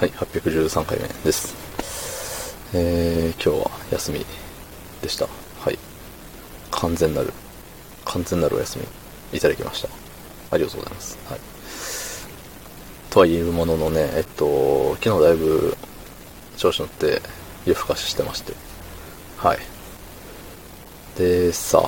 [0.00, 1.54] はい、813回目です。
[2.72, 4.24] えー、今日は休み
[5.02, 5.26] でした。
[5.26, 5.78] はい。
[6.70, 7.34] 完全なる、
[8.06, 8.86] 完全なるお休み
[9.36, 9.90] いただきました。
[10.52, 11.18] ありがとうございます。
[11.28, 11.40] はい。
[13.12, 15.76] とは言うもののね、えっと、昨日だいぶ
[16.56, 17.20] 調子乗って
[17.66, 18.54] 夜更かししてまして。
[19.36, 19.58] はい。
[21.18, 21.78] で、さ、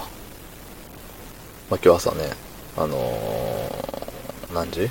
[1.71, 2.29] まあ、今日朝ね、
[2.77, 4.91] あのー、何時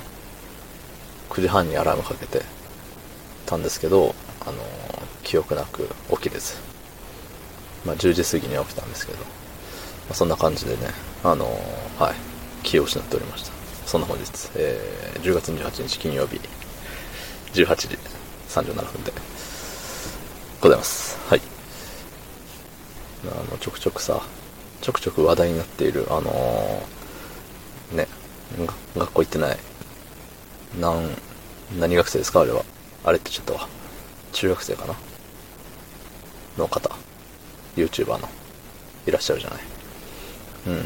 [1.30, 2.42] ?9 時半にアラームかけて
[3.52, 4.56] たんですけど、あのー、
[5.22, 6.54] 記憶なく起きれず。
[7.84, 9.24] まあ、10時過ぎには起きたんですけど、ま
[10.12, 10.88] あ、そんな感じでね、
[11.22, 12.14] あのー、はい、
[12.62, 13.52] 気を失っておりました。
[13.86, 16.40] そんな本日、えー、10月28日金曜日、
[17.52, 17.98] 18時
[18.48, 19.12] 37分で
[20.60, 21.18] ございます。
[21.28, 21.40] はい。
[23.24, 24.22] あの、ちょくちょくさ、
[24.80, 28.08] ちょくちょく話題になっている、あのー、ね、
[28.96, 29.58] 学校行ってない、
[30.80, 31.10] なん、
[31.78, 32.40] 何学生ですか？
[32.40, 32.64] あれは。
[33.04, 33.58] あれってちょっと、
[34.32, 34.94] 中学生かな？
[36.56, 36.90] の方、
[37.76, 38.28] YouTuber の、
[39.06, 39.60] いらっしゃるじゃない？
[40.68, 40.84] うん。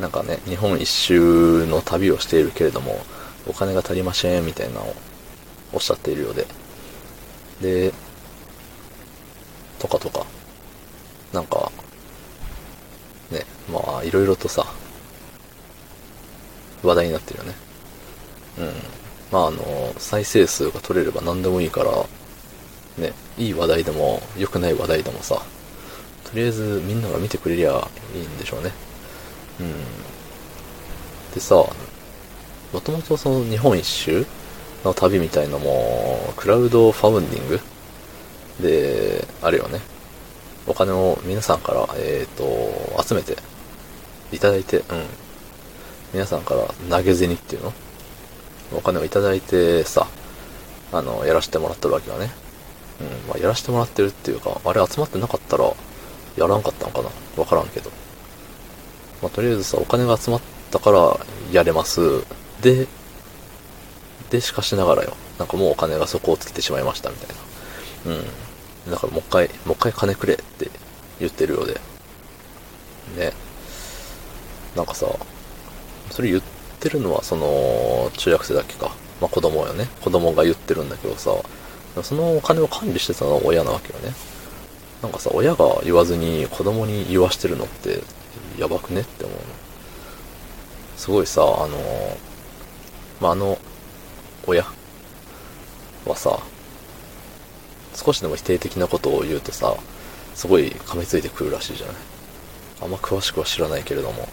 [0.00, 3.00] なんかね、日本一周の旅をしているけれども、
[3.46, 4.94] お金が足りません、みたいなのを
[5.72, 6.46] おっしゃっているようで。
[7.60, 7.92] で、
[9.78, 10.26] とかとか、
[11.32, 11.70] なんか、
[13.30, 14.66] ね、まあ、いろいろとさ、
[16.82, 17.54] 話題になってるよね。
[18.58, 18.72] うん。
[19.34, 21.90] まあ、あの、再生数が取れれば何でもいいから、
[23.04, 25.42] ね、いい話題でも、良くない話題でもさ、
[26.22, 28.70] とりあえずみんなが見てくれりゃいいんでしょうね。
[29.58, 29.74] うん。
[31.34, 34.24] でさ、もともとその日本一周
[34.84, 37.60] の旅みたいのも、クラウドファウンディング？
[38.60, 39.80] で、あるよね。
[40.68, 43.36] お金を皆さんから、えっ、と、集めて、
[44.30, 44.84] いただいて、うん。
[46.12, 47.72] 皆さんから投げ銭っていうの？
[48.78, 50.06] お金をいただいてさ、
[50.92, 52.30] あの、やらせてもらってるわけよね。
[53.00, 55.72] うん、まあ、やらせてもらってるっていうか、あれ集まってなかったら、
[56.36, 57.90] やらんかったのかなわからんけど。
[59.22, 60.40] まあ、とりあえずさ、お金が集まっ
[60.70, 61.18] たから、
[61.52, 62.00] やれます。
[62.60, 62.86] で、
[64.30, 65.14] で、しかしながらよ。
[65.38, 67.36] なんかもうお金が底をつけてしまいました、みたい
[68.06, 68.12] な。
[68.12, 68.90] うん。
[68.92, 70.70] だからもう一回、もう一回金くれって
[71.18, 71.80] 言ってるようで。
[73.16, 73.32] ね。
[74.76, 75.06] なんかさ、
[76.10, 76.42] それ言っ
[76.84, 78.94] てるのはその、中学生だけか。
[79.20, 79.88] まあ子供よね。
[80.02, 81.32] 子供が言ってるんだけどさ、
[82.02, 84.12] そのお金を管理してたのは親なわけよね。
[85.02, 88.02] なんかさ、親が言わずに子供に言わしてるのって、
[88.58, 89.42] やばくねって思うの。
[90.96, 91.78] すごいさ、あの、
[93.20, 93.58] まあ、あの、
[94.46, 94.64] 親
[96.06, 96.38] はさ、
[97.94, 99.74] 少しでも否定的なことを言うとさ、
[100.34, 101.96] すごい噛みついてくるらしいじゃない。
[102.82, 104.28] あんま詳しくは知らないけれども、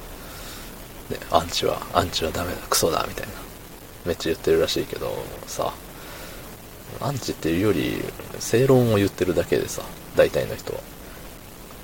[1.11, 3.33] ね、アンチは、アンチはダメだ、クソだ、みたいな。
[4.05, 5.11] めっちゃ言ってるらしいけど、
[5.45, 5.73] さ、
[6.99, 8.03] アンチっていうより、
[8.39, 9.83] 正論を言ってるだけでさ、
[10.15, 10.79] 大体の人は。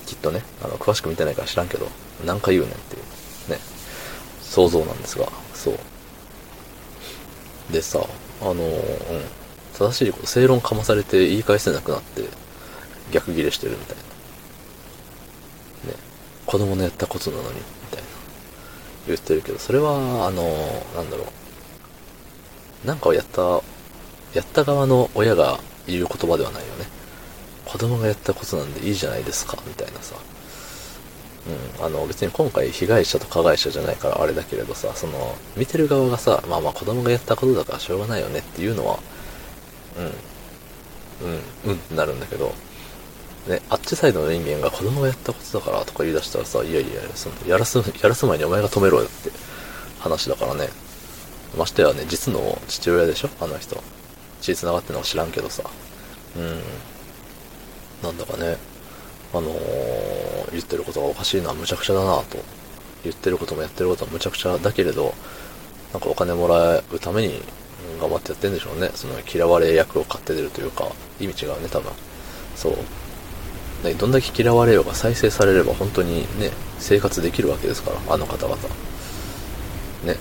[0.06, 1.88] きっとね、あの、詳しく見てないから知らんけど、
[2.26, 3.60] 何回言うねんっていう、ね、
[4.42, 5.78] 想像なんですが、そう。
[7.72, 8.00] でさ、
[8.42, 8.62] あの、うん、
[9.78, 12.24] 正しいこと、正論かまされて言い返せなくなって、
[13.12, 14.04] 逆ギレしてるみたいな。
[15.92, 15.98] ね、
[16.46, 17.62] 子供のやったことなのに、
[19.08, 20.44] 言ってるけど、それは、あの、
[20.96, 21.26] なんだろ
[22.84, 22.88] う。
[22.88, 23.42] なんかをやった、
[24.34, 26.86] やった側の親が言う言葉ではないよね。
[27.66, 30.16] 子供がやったことなんでいいじゃないですか、みたいなさ。
[31.80, 39.00] うん、あの別に今回被害者と加害者じゃないからあれだけれどさ、その、見てる側がさ、まあまあ子供がやったことだからしょうがないよねっていうのは、
[39.98, 40.02] う
[41.26, 42.54] ん、うん、うんってなるんだけど、
[43.48, 49.32] ね、あっちサイドの人間が子供がやったことだからとか言い出したらさ、いやいや、そのやらす、やらす前にお前が止めろよって
[50.00, 50.70] 話だからね。
[51.58, 53.30] ましてやね、実の父親でしょ？
[53.40, 53.82] あの人。
[54.42, 55.64] 血繋がってるのは知らんけどさ。
[56.36, 56.62] うん。
[58.04, 58.58] なんだかね、
[59.34, 62.38] あのー、言ってることがおかしいな、むちゃくちゃだなと。
[63.04, 65.14] 言ってることもやってることはむちゃくちゃだけれど、
[65.94, 67.42] なんかお金もらうために
[68.00, 68.92] 頑張ってやってんでしょうね。
[68.94, 71.92] その嫌われ役を買って出るというか、意味違うね、多分。
[72.56, 72.78] そう。
[73.84, 78.56] ね、どんだけ嫌われようが再生されれば本当にね、生活できるわけですから、あの方々。
[80.04, 80.18] ね。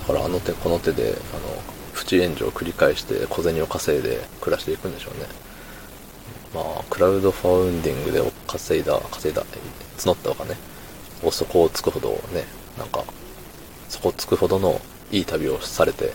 [0.00, 1.62] だからあの手この手で、あの、
[1.94, 5.26] プチ炎上を繰り返して小銭を稼いで暮らしていくんでしょうね。
[6.54, 9.42] まあ、クラウドファウンディングで稼いだ、稼いだ、
[9.98, 10.54] 募ったお金
[11.22, 12.44] を底をつくほどね、
[12.76, 13.04] なんか、
[13.88, 14.80] そこをつくほどの
[15.10, 16.12] いい旅をされて、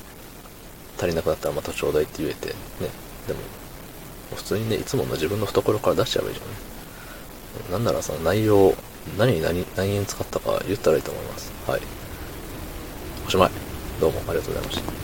[0.97, 2.53] 足りなくなったらまたちょうだいって言えて、ね。
[3.27, 3.39] でも、
[4.35, 7.71] 普通にね、いつもの自分の懐から出しちゃえばいいじゃん。
[7.71, 8.75] なんならその内容、
[9.17, 11.51] 何に何、何円使ったか言ったらいいと思います。
[11.67, 11.81] はい。
[13.25, 13.51] おしまい。
[13.99, 14.96] どうもありがとうございました。